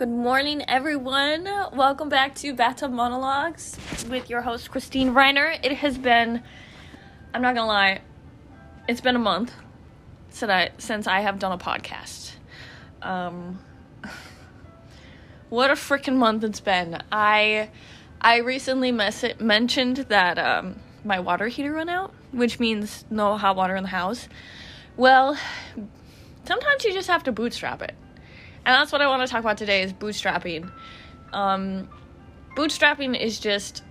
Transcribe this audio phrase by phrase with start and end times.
[0.00, 1.44] Good morning, everyone.
[1.74, 3.76] Welcome back to Bathtub Monologues
[4.08, 5.62] with your host, Christine Reiner.
[5.62, 6.42] It has been,
[7.34, 8.00] I'm not gonna lie,
[8.88, 9.52] it's been a month
[10.30, 12.32] since I, since I have done a podcast.
[13.02, 13.58] Um,
[15.50, 17.02] what a freaking month it's been.
[17.12, 17.68] I,
[18.22, 23.54] I recently mes- mentioned that um, my water heater went out, which means no hot
[23.54, 24.30] water in the house.
[24.96, 25.36] Well,
[26.46, 27.94] sometimes you just have to bootstrap it
[28.64, 30.70] and that's what I want to talk about today is bootstrapping.
[31.32, 31.88] Um,
[32.56, 33.82] bootstrapping is just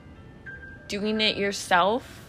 [0.87, 2.19] doing it yourself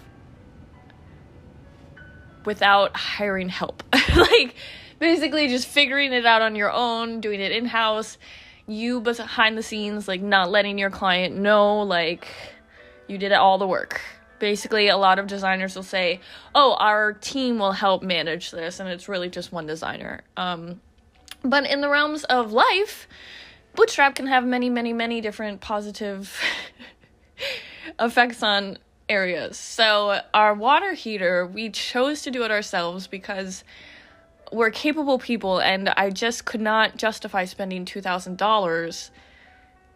[2.45, 3.83] without hiring help.
[4.17, 4.55] like
[4.99, 8.19] basically just figuring it out on your own, doing it in house,
[8.67, 12.29] you behind the scenes, like not letting your client know, like
[13.09, 14.01] you did all the work.
[14.39, 16.21] Basically, a lot of designers will say,
[16.55, 20.23] "Oh, our team will help manage this," and it's really just one designer.
[20.35, 20.81] Um,
[21.43, 23.09] but in the realms of life,
[23.75, 26.39] bootstrap can have many, many, many different positive
[28.01, 28.79] effects on
[29.09, 29.57] areas.
[29.57, 33.65] So, our water heater, we chose to do it ourselves because
[34.53, 39.11] we're capable people, and I just could not justify spending $2,000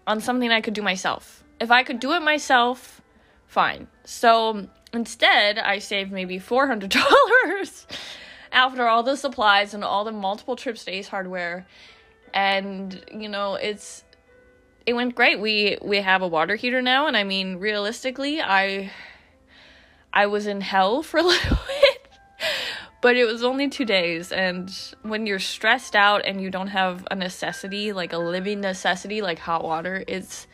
[0.07, 1.45] on something I could do myself.
[1.61, 3.01] If I could do it myself,
[3.47, 3.87] fine.
[4.05, 7.87] So, instead, I saved maybe $400
[8.55, 11.67] after all the supplies and all the multiple trips to Ace Hardware,
[12.33, 14.05] and you know it's
[14.87, 15.41] it went great.
[15.41, 18.93] We we have a water heater now, and I mean realistically, I
[20.13, 22.09] I was in hell for a little bit,
[23.03, 24.31] but it was only two days.
[24.31, 29.21] And when you're stressed out and you don't have a necessity like a living necessity
[29.21, 30.47] like hot water, it's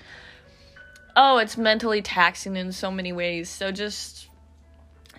[1.17, 3.51] oh, it's mentally taxing in so many ways.
[3.51, 4.30] So just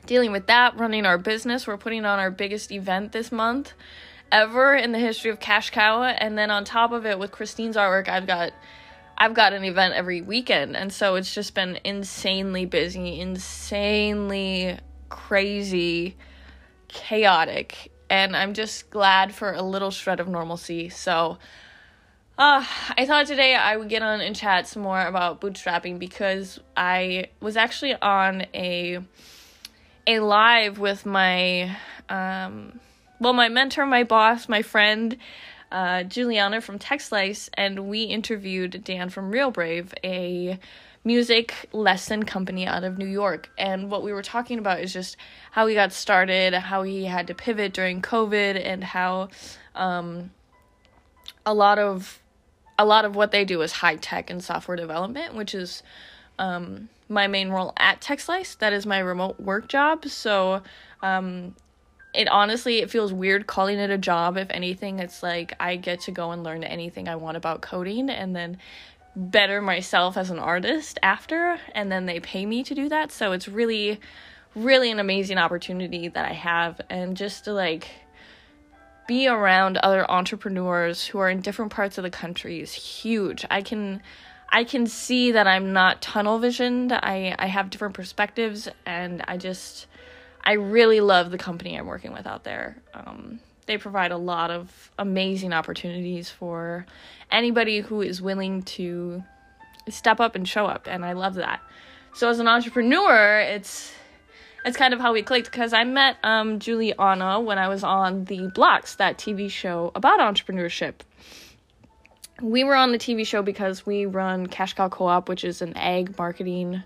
[0.06, 1.68] dealing with that, running our business.
[1.68, 3.74] We're putting on our biggest event this month
[4.32, 7.76] ever in the history of Cash Cow, and then on top of it, with Christine's
[7.76, 8.54] artwork, I've got
[9.18, 16.18] I've got an event every weekend, and so it's just been insanely busy, insanely crazy,
[16.88, 20.90] chaotic, and I'm just glad for a little shred of normalcy.
[20.90, 21.38] So.
[22.38, 22.66] Uh,
[22.98, 27.28] I thought today I would get on and chat some more about bootstrapping because I
[27.40, 29.00] was actually on a
[30.08, 31.76] a live with my
[32.10, 32.80] um,
[33.20, 35.18] well my mentor my boss my friend
[35.72, 40.60] uh, juliana from TechSlice and we interviewed dan from real brave a
[41.04, 43.50] music lesson company out of new york.
[43.58, 45.18] And what we were talking about is just
[45.52, 49.30] how he got started how he had to pivot during covid and how
[49.76, 50.32] um,
[51.46, 52.22] a lot of
[52.78, 55.84] a lot of what they do is high tech and software development which is
[56.40, 58.58] um, my main role at TechSlice.
[58.58, 60.06] That is my remote work job.
[60.06, 60.64] So,
[61.04, 61.56] um,
[62.14, 64.38] it honestly it feels weird calling it a job.
[64.38, 68.10] If anything, it's like I get to go and learn anything I want about coding,
[68.10, 68.58] and then
[69.16, 73.12] better myself as an artist after, and then they pay me to do that.
[73.12, 74.00] So it's really,
[74.56, 77.88] really an amazing opportunity that I have, and just to like
[79.08, 83.46] be around other entrepreneurs who are in different parts of the country is huge.
[83.50, 84.02] I can
[84.52, 86.92] I can see that I'm not tunnel visioned.
[86.92, 89.88] I, I have different perspectives, and I just,
[90.44, 92.78] I really love the company I'm working with out there.
[92.94, 96.86] Um, they provide a lot of amazing opportunities for
[97.32, 99.24] anybody who is willing to
[99.88, 101.62] step up and show up, and I love that.
[102.14, 103.94] So as an entrepreneur, it's
[104.66, 108.26] it's kind of how we clicked because I met um, Juliana when I was on
[108.26, 110.96] the Blocks, that TV show about entrepreneurship
[112.42, 115.76] we were on the TV show because we run Cash Cow Co-op, which is an
[115.78, 116.84] ag marketing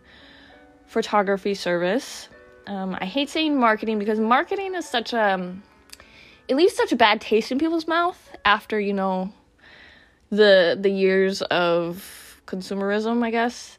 [0.85, 2.29] photography service.
[2.67, 5.63] Um, I hate saying marketing because marketing is such a um,
[6.47, 9.31] it leaves such a bad taste in people's mouth after you know
[10.29, 13.77] the the years of consumerism, I guess.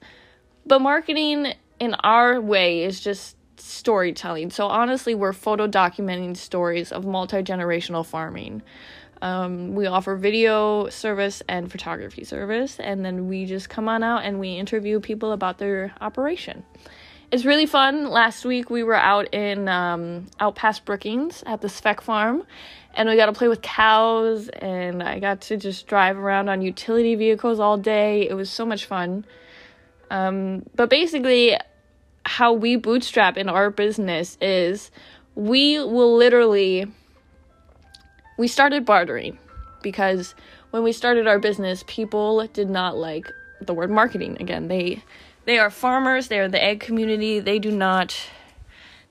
[0.65, 4.51] But marketing in our way is just storytelling.
[4.51, 8.63] So honestly, we're photo documenting stories of multi generational farming.
[9.23, 14.25] Um, we offer video service and photography service, and then we just come on out
[14.25, 16.65] and we interview people about their operation.
[17.33, 18.09] It's really fun.
[18.09, 22.47] Last week we were out in um, out past Brookings at the Spec Farm,
[22.95, 26.63] and we got to play with cows, and I got to just drive around on
[26.63, 28.29] utility vehicles all day.
[28.29, 29.25] It was so much fun.
[30.09, 31.57] Um, but basically,
[32.25, 34.91] how we bootstrap in our business is
[35.35, 36.87] we will literally
[38.37, 39.39] we started bartering
[39.83, 40.35] because
[40.71, 43.31] when we started our business, people did not like
[43.61, 44.37] the word marketing.
[44.41, 45.03] Again, they
[45.45, 47.41] they are farmers, they are the ag community.
[47.41, 48.17] They do not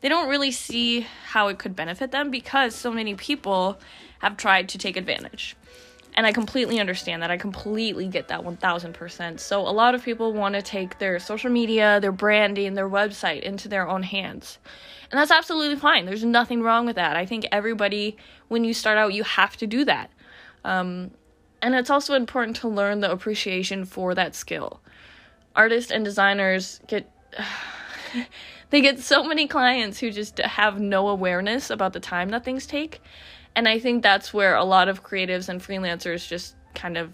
[0.01, 3.79] they don't really see how it could benefit them because so many people
[4.19, 5.55] have tried to take advantage.
[6.13, 7.31] And I completely understand that.
[7.31, 9.39] I completely get that 1000%.
[9.39, 13.41] So, a lot of people want to take their social media, their branding, their website
[13.41, 14.59] into their own hands.
[15.11, 16.05] And that's absolutely fine.
[16.05, 17.15] There's nothing wrong with that.
[17.15, 18.17] I think everybody,
[18.47, 20.09] when you start out, you have to do that.
[20.63, 21.11] Um,
[21.61, 24.81] and it's also important to learn the appreciation for that skill.
[25.55, 27.11] Artists and designers get.
[28.69, 32.65] they get so many clients who just have no awareness about the time that things
[32.65, 33.01] take.
[33.55, 37.13] And I think that's where a lot of creatives and freelancers just kind of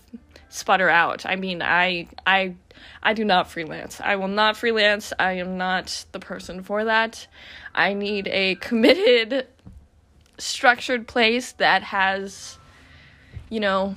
[0.51, 1.25] sputter out.
[1.25, 2.55] I mean, I I
[3.01, 3.99] I do not freelance.
[4.01, 5.13] I will not freelance.
[5.17, 7.27] I am not the person for that.
[7.73, 9.47] I need a committed
[10.37, 12.57] structured place that has
[13.49, 13.95] you know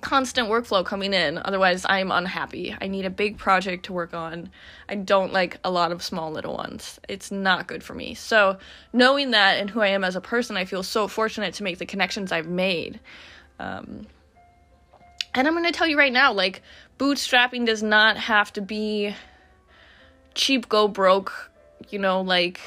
[0.00, 1.38] constant workflow coming in.
[1.44, 2.76] Otherwise, I'm unhappy.
[2.80, 4.50] I need a big project to work on.
[4.88, 7.00] I don't like a lot of small little ones.
[7.08, 8.14] It's not good for me.
[8.14, 8.58] So,
[8.92, 11.78] knowing that and who I am as a person, I feel so fortunate to make
[11.78, 13.00] the connections I've made.
[13.58, 14.06] Um,
[15.36, 16.62] and I'm going to tell you right now like,
[16.98, 19.14] bootstrapping does not have to be
[20.34, 21.50] cheap, go broke,
[21.90, 22.60] you know, like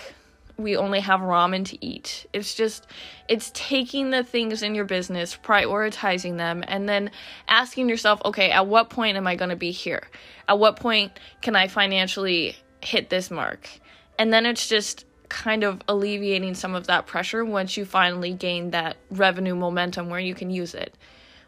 [0.57, 2.27] we only have ramen to eat.
[2.33, 2.85] It's just,
[3.27, 7.11] it's taking the things in your business, prioritizing them, and then
[7.47, 10.07] asking yourself, okay, at what point am I going to be here?
[10.47, 13.69] At what point can I financially hit this mark?
[14.17, 18.71] And then it's just kind of alleviating some of that pressure once you finally gain
[18.71, 20.93] that revenue momentum where you can use it.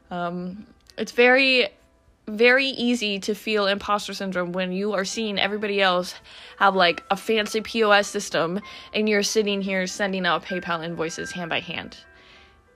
[0.10, 0.66] Um,
[0.98, 1.70] it's very
[2.28, 6.16] very easy to feel imposter syndrome when you are seeing everybody else
[6.58, 8.60] have like a fancy POS system
[8.94, 11.98] and you're sitting here sending out PayPal invoices hand by hand.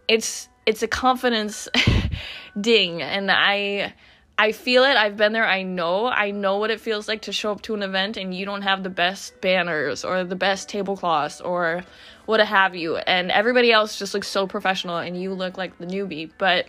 [0.08, 1.68] It's it's a confidence
[2.60, 3.94] ding and I
[4.38, 4.98] I feel it.
[4.98, 5.46] I've been there.
[5.46, 6.08] I know.
[6.08, 8.64] I know what it feels like to show up to an event and you don't
[8.64, 11.86] have the best banners or the best tablecloths or
[12.26, 15.86] what have you and everybody else just looks so professional and you look like the
[15.86, 16.30] newbie.
[16.38, 16.68] But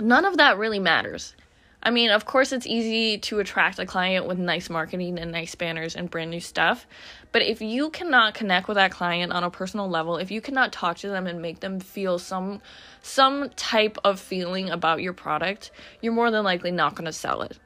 [0.00, 1.34] none of that really matters.
[1.82, 5.54] I mean, of course, it's easy to attract a client with nice marketing and nice
[5.54, 6.86] banners and brand new stuff.
[7.32, 10.72] But if you cannot connect with that client on a personal level, if you cannot
[10.72, 12.60] talk to them and make them feel some
[13.00, 15.70] some type of feeling about your product,
[16.02, 17.58] you're more than likely not going to sell it.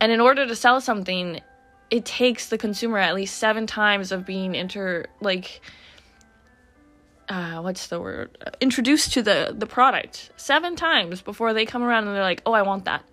[0.00, 1.40] And in order to sell something,
[1.90, 5.60] it takes the consumer at least 7 times of being inter like
[7.28, 8.36] uh, what's the word?
[8.60, 12.52] Introduced to the the product seven times before they come around and they're like oh
[12.52, 13.04] i want that.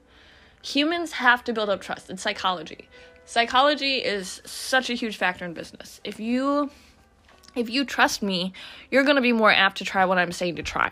[0.62, 2.10] Humans have to build up trust.
[2.10, 2.88] It's psychology.
[3.25, 6.00] Psychology is such a huge factor in business.
[6.04, 6.69] If you
[7.56, 8.54] if you trust me
[8.92, 10.92] you're going to be more apt to try what i'm saying to try.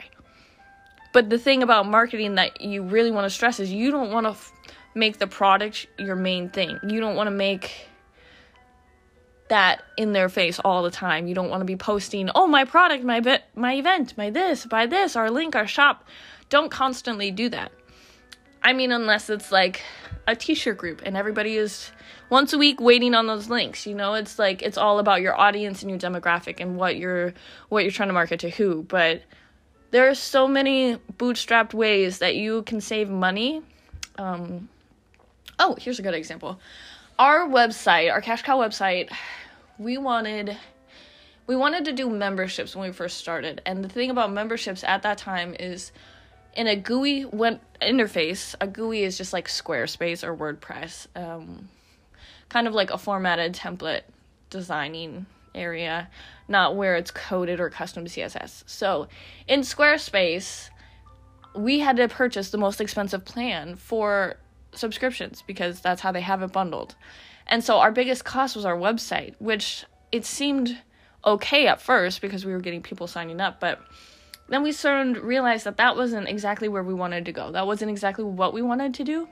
[1.14, 4.26] But the thing about marketing that you really want to stress is you don't want
[4.26, 4.54] to f-
[4.96, 6.80] make the product your main thing.
[6.88, 7.88] You don't want to make
[9.52, 11.28] that in their face all the time.
[11.28, 14.66] You don't want to be posting, "Oh, my product, my bit, my event, my this,
[14.66, 16.08] buy this, our link, our shop."
[16.50, 17.72] Don't constantly do that.
[18.64, 19.82] I mean, unless it's like
[20.26, 21.92] a t-shirt group and everybody is
[22.30, 25.38] once a week waiting on those links, you know, it's like it's all about your
[25.38, 27.34] audience and your demographic and what you're
[27.68, 29.22] what you're trying to market to who, but
[29.92, 33.62] there are so many bootstrapped ways that you can save money.
[34.18, 34.70] Um,
[35.60, 36.58] oh, here's a good example.
[37.22, 39.12] Our website, our cash cow website,
[39.78, 40.58] we wanted
[41.46, 43.62] we wanted to do memberships when we first started.
[43.64, 45.92] And the thing about memberships at that time is
[46.56, 51.70] in a GUI went interface, a GUI is just like Squarespace or WordPress, um,
[52.50, 54.02] kind of like a formatted template
[54.50, 56.10] designing area,
[56.48, 58.64] not where it's coded or custom CSS.
[58.66, 59.10] So
[59.48, 60.72] in Squarespace,
[61.54, 64.38] we had to purchase the most expensive plan for
[64.74, 66.96] subscriptions because that's how they have it bundled.
[67.48, 70.78] And so our biggest cost was our website, which it seemed
[71.26, 73.80] okay at first because we were getting people signing up, but
[74.50, 77.52] then we soon realized that that wasn't exactly where we wanted to go.
[77.52, 79.28] That wasn't exactly what we wanted to do.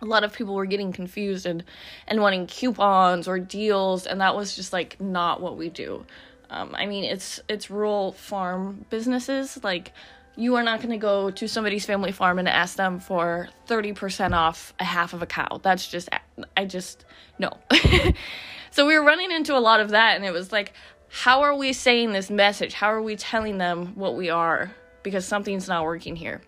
[0.00, 1.64] A lot of people were getting confused and
[2.06, 6.06] and wanting coupons or deals, and that was just like not what we do.
[6.50, 9.92] Um, I mean, it's it's rural farm businesses like
[10.38, 14.32] you are not going to go to somebody's family farm and ask them for 30%
[14.34, 15.58] off a half of a cow.
[15.60, 16.08] That's just,
[16.56, 17.04] I just,
[17.40, 17.50] no.
[18.70, 20.74] so we were running into a lot of that, and it was like,
[21.08, 22.74] how are we saying this message?
[22.74, 24.70] How are we telling them what we are?
[25.02, 26.40] Because something's not working here.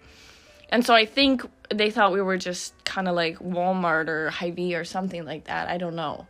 [0.69, 1.43] And so I think
[1.75, 5.69] they thought we were just kind of like Walmart or Hy-Vee or something like that.
[5.69, 6.29] I don't know.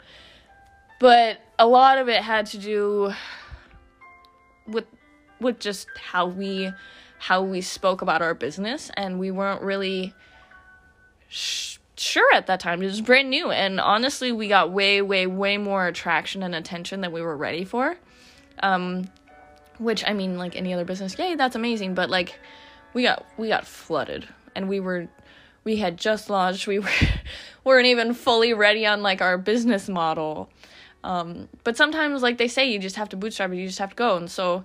[0.99, 3.13] But a lot of it had to do
[4.67, 4.87] with
[5.41, 6.71] with just how we
[7.21, 10.15] how we spoke about our business, and we weren't really
[11.29, 12.83] sh- sure at that time.
[12.83, 17.03] It was brand new, and honestly, we got way, way, way more attraction and attention
[17.03, 17.97] than we were ready for.
[18.63, 19.09] Um,
[19.79, 22.39] which I mean, like any other business, yay, that's amazing, but like
[22.93, 25.09] we got we got flooded and we were
[25.65, 26.91] we had just launched we were
[27.65, 30.49] weren't even fully ready on like our business model
[31.03, 33.91] um, but sometimes like they say you just have to bootstrap it you just have
[33.91, 34.63] to go and so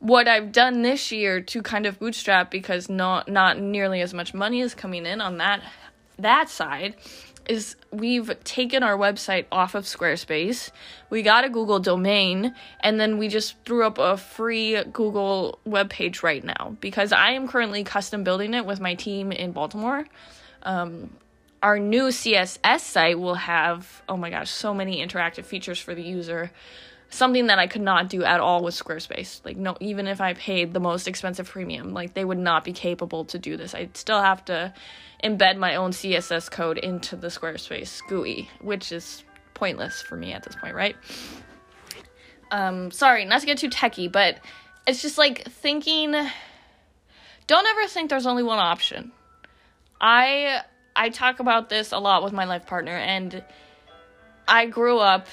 [0.00, 4.34] what I've done this year to kind of bootstrap because not not nearly as much
[4.34, 5.62] money is coming in on that
[6.18, 6.96] that side
[7.48, 10.70] is we've taken our website off of Squarespace.
[11.08, 15.90] We got a Google domain and then we just threw up a free Google web
[15.90, 20.06] page right now because I am currently custom building it with my team in Baltimore.
[20.62, 21.10] Um,
[21.62, 26.02] our new CSS site will have, oh my gosh, so many interactive features for the
[26.02, 26.50] user
[27.10, 29.44] something that I could not do at all with Squarespace.
[29.44, 32.72] Like no even if I paid the most expensive premium, like they would not be
[32.72, 33.74] capable to do this.
[33.74, 34.72] I'd still have to
[35.22, 39.24] embed my own CSS code into the Squarespace GUI, which is
[39.54, 40.96] pointless for me at this point, right?
[42.50, 44.38] Um sorry, not to get too techie, but
[44.86, 46.14] it's just like thinking
[47.46, 49.10] don't ever think there's only one option.
[50.00, 50.62] I
[50.94, 53.44] I talk about this a lot with my life partner and
[54.46, 55.26] I grew up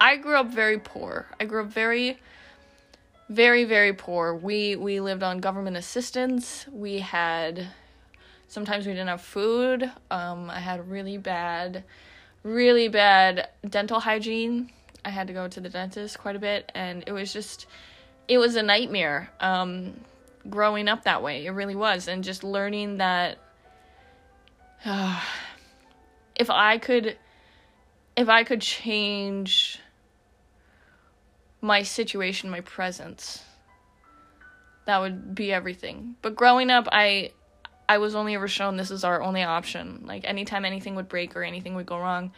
[0.00, 1.26] I grew up very poor.
[1.40, 2.18] I grew up very
[3.28, 4.34] very very poor.
[4.34, 6.66] We we lived on government assistance.
[6.70, 7.68] We had
[8.48, 9.90] sometimes we didn't have food.
[10.10, 11.84] Um I had really bad
[12.42, 14.70] really bad dental hygiene.
[15.04, 17.66] I had to go to the dentist quite a bit and it was just
[18.28, 19.94] it was a nightmare um
[20.50, 21.46] growing up that way.
[21.46, 23.38] It really was and just learning that
[24.84, 25.20] uh,
[26.36, 27.16] if I could
[28.16, 29.80] if I could change
[31.64, 33.42] my situation, my presence.
[34.84, 36.14] That would be everything.
[36.20, 37.32] But growing up, I
[37.88, 40.04] I was only ever shown this is our only option.
[40.04, 42.32] Like anytime anything would break or anything would go wrong,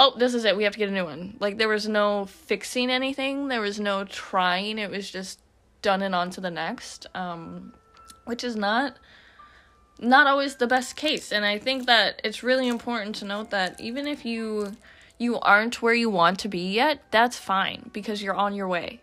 [0.00, 0.56] oh, this is it.
[0.56, 1.36] We have to get a new one.
[1.38, 3.46] Like there was no fixing anything.
[3.46, 4.78] There was no trying.
[4.78, 5.38] It was just
[5.80, 7.06] done and on to the next.
[7.14, 7.72] Um,
[8.24, 8.96] which is not
[10.00, 11.30] not always the best case.
[11.30, 14.76] And I think that it's really important to note that even if you
[15.20, 19.02] you aren't where you want to be yet, that's fine because you're on your way.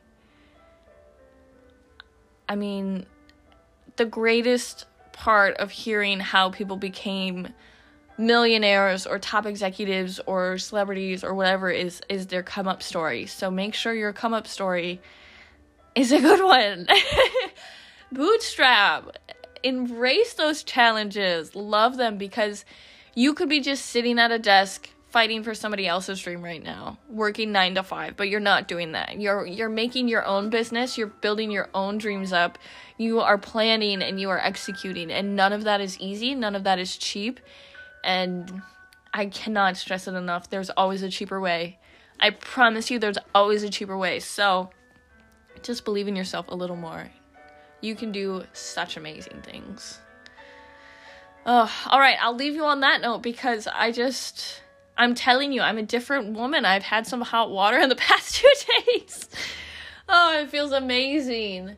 [2.50, 3.05] I mean,
[3.97, 7.50] the greatest part of hearing how people became
[8.17, 13.27] millionaires or top executives or celebrities or whatever is is their come up story.
[13.27, 15.00] So make sure your come up story
[15.93, 16.88] is a good one.
[18.12, 19.17] Bootstrap.
[19.62, 21.55] Embrace those challenges.
[21.55, 22.65] Love them because
[23.13, 26.98] you could be just sitting at a desk fighting for somebody else's dream right now,
[27.10, 29.20] working 9 to 5, but you're not doing that.
[29.20, 32.58] You're you're making your own business, you're building your own dreams up.
[32.98, 36.64] You are planning and you are executing and none of that is easy, none of
[36.66, 37.40] that is cheap.
[38.04, 38.62] And
[39.14, 40.50] I cannot stress it enough.
[40.50, 41.80] There's always a cheaper way.
[42.20, 44.20] I promise you there's always a cheaper way.
[44.20, 44.70] So
[45.62, 47.10] just believe in yourself a little more.
[47.82, 50.00] You can do such amazing things.
[51.46, 54.62] Oh, all right, I'll leave you on that note because I just
[54.98, 56.66] I'm telling you, I'm a different woman.
[56.66, 58.51] I've had some hot water in the past two
[58.86, 59.30] days.
[60.10, 61.75] oh, it feels amazing.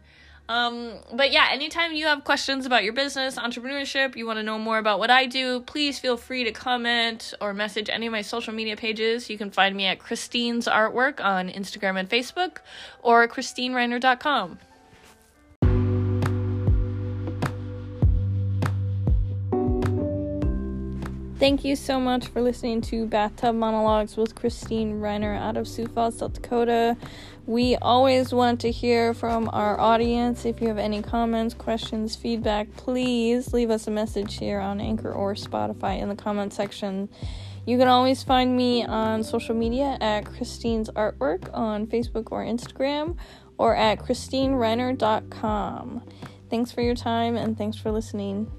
[0.50, 4.58] Um, but yeah, anytime you have questions about your business, entrepreneurship, you want to know
[4.58, 8.24] more about what I do, please feel free to comment or message any of my
[8.24, 9.30] social media pages.
[9.30, 12.58] You can find me at Christine's Artwork on Instagram and Facebook
[13.04, 14.58] or ChristineReiner.com.
[21.40, 25.88] Thank you so much for listening to Bathtub Monologues with Christine Reiner out of Sioux
[25.88, 26.98] Falls, South Dakota.
[27.46, 30.44] We always want to hear from our audience.
[30.44, 35.14] If you have any comments, questions, feedback, please leave us a message here on Anchor
[35.14, 37.08] or Spotify in the comment section.
[37.66, 43.16] You can always find me on social media at Christine's Artwork on Facebook or Instagram
[43.58, 46.04] or at ChristineReiner.com.
[46.50, 48.52] Thanks for your time and thanks for listening.